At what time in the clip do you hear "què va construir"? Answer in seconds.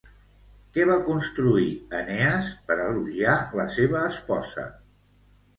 0.77-1.67